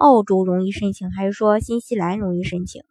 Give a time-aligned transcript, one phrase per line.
[0.00, 2.82] 澳洲容易申请，还是说新西兰容易申请？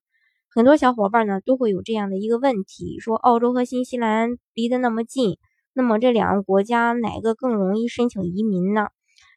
[0.48, 5.39] 很多小伙伴呢都会有这样的一个问题：说澳洲和新西兰离得那么近，
[5.74, 8.89] 那么这两个国家哪个更容易申请移民呢？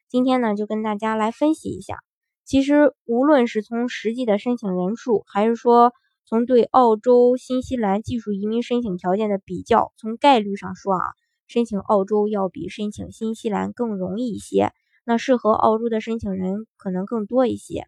[0.07, 1.97] 今天呢就跟大家来分析一下。
[2.45, 5.93] 其实无论是从实际的申请人数，还是说
[6.25, 11.01] 从对澳洲、新西兰技术移民申请条件的比较，从概率上说啊，
[11.47, 14.71] 申请澳洲要比申请新西兰更容易一些。
[15.05, 17.87] 那适合澳洲的申请人可能更多一些，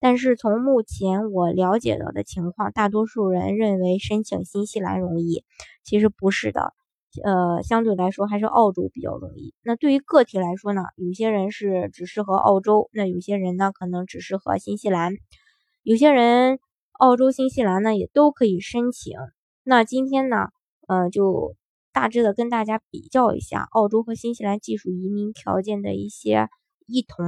[0.00, 5.44] 但是从目前我了解到的情况，大多数人认为申请新西兰容易，
[5.84, 6.74] 其实不是的，
[7.24, 9.54] 呃，相对来说还是澳洲比较容易。
[9.62, 15.14] 那对于个体来说呢，有些人是只适合澳洲，那有些人呢可能只适合新西兰，
[15.82, 16.58] 有些人
[16.92, 19.16] 澳洲、新西兰呢也都可以申请。
[19.62, 20.48] 那今天呢，
[20.88, 21.54] 呃，就。
[21.96, 26.50] 大致的跟大家比较一下澳洲和新西兰技术移民条件的一些
[26.86, 27.24] 异同，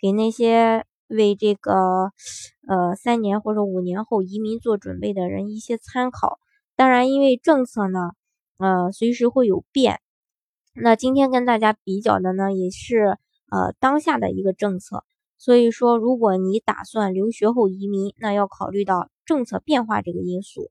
[0.00, 2.10] 给那些为这个
[2.66, 6.38] 呃三年或者五年后移民做准备的人一些参考。
[6.74, 8.12] 当然，因为政策呢，
[8.56, 10.00] 呃，随时会有变。
[10.74, 13.18] 那今天跟大家比较的呢，也是
[13.50, 15.04] 呃当下的一个政策。
[15.36, 20.70] 所以说，如果你打算留学后移民，那要考虑到政策变化这个因素。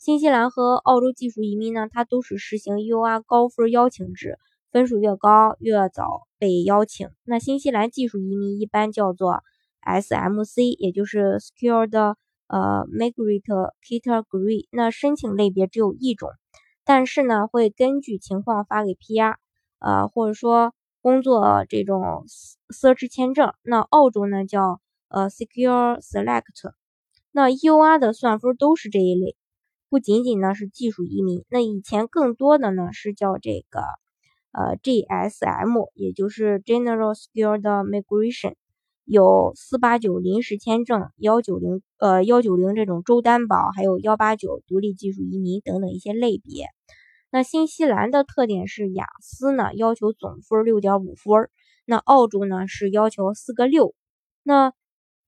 [0.00, 4.38] 新西兰和澳洲技术移民呢，它都是实行 U.R 高分邀请制，
[4.72, 7.10] 分数越高越早被邀请。
[7.22, 9.42] 那新西兰技术移民一般叫做
[9.80, 12.14] S.M.C，也就是 Skilled
[12.46, 16.30] 呃 Migrant Category，那申请类别只有一种，
[16.82, 19.36] 但是呢会根据情况发给 P.R.
[19.80, 22.24] 呃或者说工作这种
[22.74, 23.52] Search 签证。
[23.62, 26.72] 那澳洲呢叫呃 Secure Select，
[27.32, 29.36] 那 U.R 的算分都是这一类。
[29.90, 33.80] 不仅仅呢是技术移民，那以前更多的呢是叫这个
[34.52, 38.54] 呃 GSM，也就是 General Skilled Migration，
[39.04, 46.66] 有四八九临时签证、幺九零呃幺九零这种州担保，还有幺八九独立技术移民等等一些类别。
[47.32, 51.50] 那新西兰的特点是雅思呢要求总分六点五分，
[51.84, 53.96] 那澳洲呢是要求四个六。
[54.44, 54.72] 那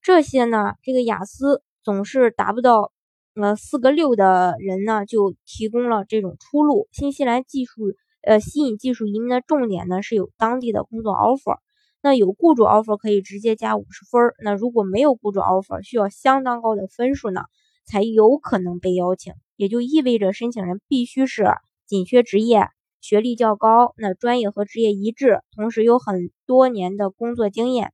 [0.03, 2.92] 这些呢这个雅思总是达不到。
[3.34, 6.87] 呃，四个六的人呢，就提供了这种出路。
[6.93, 11.56] 新西兰技术，呃，吸引技术移民的重点呢，是有当地的工作 offer。
[12.03, 14.34] 那有雇主 offer 可以直接加五十分儿。
[14.43, 17.43] 那如果没有雇主 offer，需要相当高的分数呢，
[17.87, 19.32] 才有可能被邀请。
[19.56, 21.47] 也就意味着申请人必须是
[21.87, 22.69] 紧缺职业，
[23.00, 27.93] 学历较高，那专业和职业一致，同时有很多年的工作经验。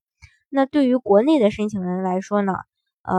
[0.49, 2.55] 那对于国内的申请人来说呢，
[3.03, 3.16] 呃，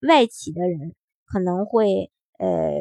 [0.00, 0.94] 外企的人。
[1.28, 2.72] 可能会呃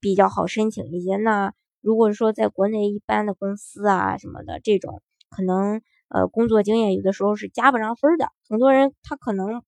[0.00, 1.16] 比较好申请一些。
[1.16, 8.28] 那如果说在国内一般的公司啊什么的这种，可能呃工作经验有的时候是加不上分的。
[8.48, 9.62] 很多人他可能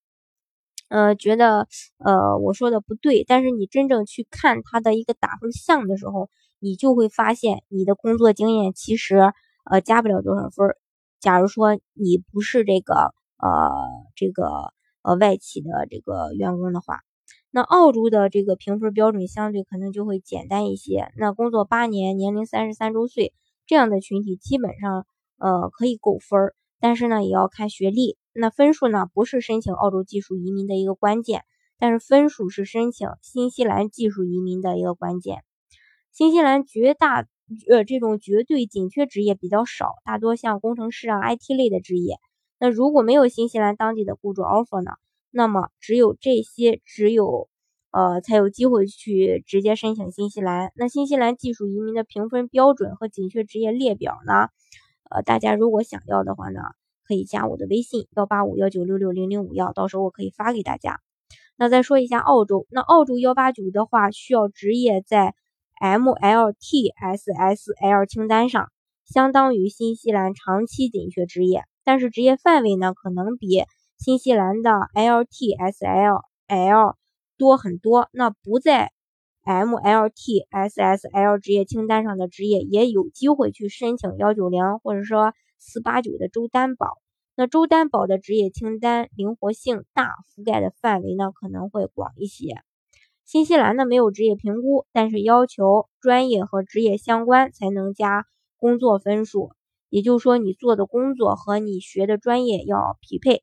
[0.88, 1.66] 呃觉得
[1.98, 9.32] 呃我说的不对，但是你真正去看他的一个打分项的时候，你就会发现你的工作经验其实
[9.70, 10.76] 呃加不了多少分。
[11.20, 13.70] 假如说你不是这个呃
[14.14, 17.00] 这个呃外企的这个员工的话。
[17.53, 21.11] 那澳洲的这个评分标准相对可能就会简单一些。
[21.16, 23.33] 那工作八年，年龄三十三周岁
[23.66, 25.05] 这样的群体，基本上
[25.38, 26.55] 呃可以够分儿。
[26.78, 28.16] 但是呢，也要看学历。
[28.33, 31.43] 那分数呢，不是申请澳洲技术移民的一个关键，
[31.78, 35.43] 但是分数是申请新西兰技术移民的一个关键。
[36.12, 37.27] 新西兰绝大
[37.69, 42.17] 呃这种绝对紧缺职业比较少，大多像工程师啊、IT 类的职业。
[42.61, 44.93] 那如果没有新西兰当地的雇主 offer 呢？
[45.32, 47.48] 那么只有这些，只有
[47.92, 50.72] 呃才有机会去直接申请新西兰。
[50.75, 54.49] 那新西兰技术移民的评分标准和紧缺职业列表呢？
[55.08, 56.60] 呃，大家如果想要的话呢，
[57.06, 61.00] 可以加我的微信幺八五幺九六六零零五幺，到时候我可以发给大家。
[61.56, 65.34] 那再说一下澳洲，那澳洲幺八九的话，需要职业在
[65.82, 66.56] MLTSSL
[68.06, 68.70] 清单上，
[69.05, 73.64] 相当于新西兰长期紧缺职业，但是职业范围呢，可能比。
[74.02, 76.97] 新西兰的 LTSL L
[77.37, 78.93] 多很多，那不在
[79.44, 86.97] MLTSSL 职业清单上的职业也有机会去申请幺九零或者说四八九的州担保。
[87.37, 92.62] 那州担保的职业清单灵活性大，覆盖的范围呢可能会广一些。
[93.26, 98.25] 新西兰呢没有职业评估，但是要求专业和职业相关才能加
[98.56, 99.50] 工作分数，
[99.91, 103.43] 也就是说你做的工作和你学的专业要匹配，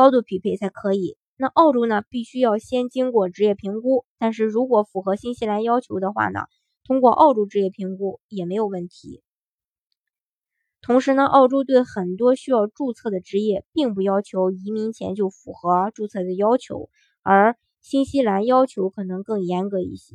[0.00, 1.18] 高度匹配才可以。
[1.36, 6.40] 那澳洲呢必须要先经过职业评估，但是如果符合新西兰要求的话呢，
[6.86, 9.22] 通过澳洲职业评估也没有问题。
[10.80, 16.88] 同时呢，澳洲对很多需要注册的职业，并不要求移民前就符合注册的要求，
[17.22, 20.14] 而新西兰要求可能更严格一些。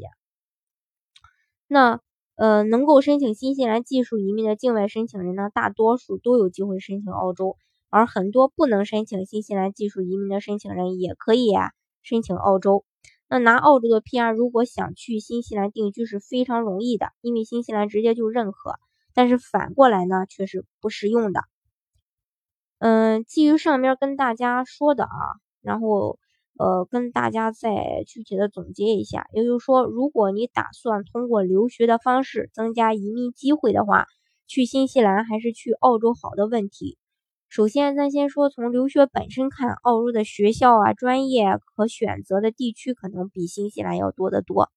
[1.68, 2.00] 那
[2.36, 7.58] 呃，能够申请新西兰技术移民的境外申请人呢，大多数都有机会申请澳洲，
[7.96, 11.72] 而很多不能申请新西兰技术移民的申请人也可以啊
[12.04, 12.84] 申请澳洲。
[13.30, 18.74] 那拿澳洲的 PR，如果想去新西兰定居是非常容易的，因为新西兰直接就认可。
[19.14, 21.40] 但是反过来呢，却是不适用的。
[22.80, 26.20] 嗯，基于上面跟大家说的啊，然后
[26.60, 34.06] 呃，跟大家再具体的总结一下，也就是说，如果你打算通过留学的方式增加移民机会的话，
[34.48, 36.98] 去新西兰还是去澳洲好的问题。
[37.56, 44.70] 首先，咱先说从留学本身看，澳洲的学校啊、专业可选择的地区可能比新西兰要多得多。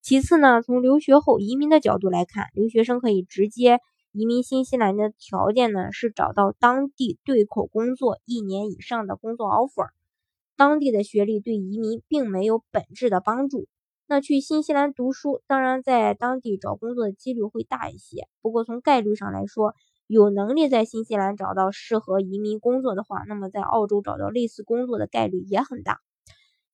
[0.00, 3.80] 其次呢，从留学后移民的角度来看，留学生可以直接
[4.12, 9.90] 移民新西兰的条件呢是找到当地对口工作一年以上的工作 offer。
[10.56, 13.66] 当地的学历对移民并没有本质的帮助。
[14.06, 18.26] 那去新西兰读书，当然在当地找工作的几率会大一些。
[18.40, 19.74] 不过从概率上来说，
[20.12, 26.00] 有能力在新西兰找到适合移民工作的话，那么在澳洲找到类似工作的概率也很大。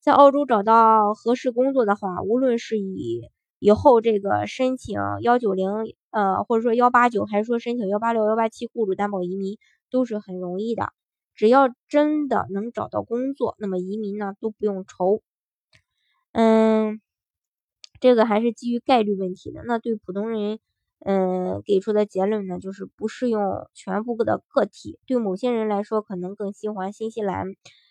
[0.00, 3.30] 在澳洲找到合适工作的话，无论是以
[3.60, 5.70] 以后这个申请幺九零，
[6.10, 9.56] 呃，或者说幺八九，还是说申请幺八六、幺八七雇主担保移民，
[9.88, 10.88] 都是很容易的。
[11.36, 15.22] 只要真的能找到工作，那么移民呢都不用愁。
[16.32, 17.00] 嗯，
[18.00, 19.62] 这个还是基于概率问题的。
[19.64, 20.58] 那对普通人，
[21.00, 24.98] 嗯，给出的结论呢，就是不适用全部的个体。
[25.06, 27.46] 对某些人来说，可能更喜欢新西兰。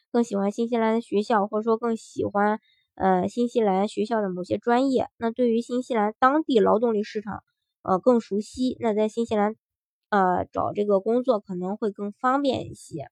[0.09, 2.62] 更喜欢新西兰的学校，或者说更喜欢
[2.95, 5.09] 呃新西兰学校的某些专业。
[5.18, 7.44] 那对于新西兰当地劳动力市场，
[7.83, 9.56] 呃更熟悉，那在新西兰
[10.09, 13.07] 呃找这个工作可能会更方便一些。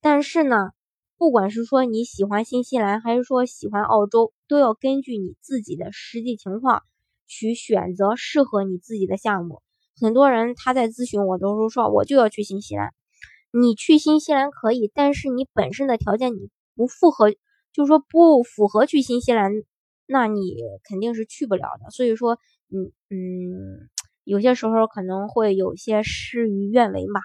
[0.00, 0.70] 但是呢，
[1.18, 6.84] 不管是说你喜欢新西兰，还是说喜欢澳洲，都要根据你自己的实际情况
[7.28, 9.62] 去选择适合你自己的项目。
[10.00, 12.92] 很多人他在咨询我的时候说，我就要去新西兰。
[13.52, 17.32] 你去新西兰可以，但是你本身的条件你不符合，
[17.72, 19.52] 就说不符合去新西兰，
[20.06, 20.56] 那你
[20.88, 21.90] 肯定是去不了的。
[21.90, 22.38] 所以说，
[22.70, 23.88] 嗯嗯，
[24.24, 27.20] 有些时候可能会有些事与愿违吧。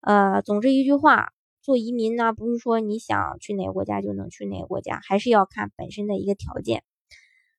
[0.00, 1.32] 呃，总之一句话，
[1.62, 6.82] 做移民呢，不是说你想去哪个国家就能去哪个国家，还是要看本身的一个条件。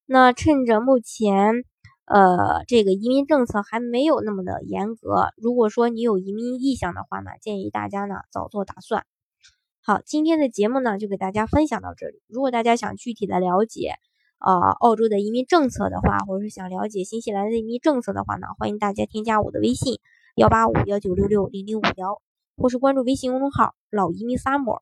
[0.06, 1.64] 那趁着目前。
[2.08, 5.30] 呃，这个移民政策还没有那么的严格。
[5.38, 9.08] 如果说你有移民意向的话呢，建议大家呢早做打算。
[9.82, 12.22] 好，今天的节目呢就给大家分享到这里。
[12.28, 13.96] 如果大家想具体的了解
[14.38, 19.98] 啊澳洲的移民政策的话，或者是想了解新西兰的移民政策的话呢，欢迎大家添加我的微信
[20.36, 22.22] 幺八五幺九六六零零五幺，
[22.56, 24.82] 或是关注微信公众号老移民 summer，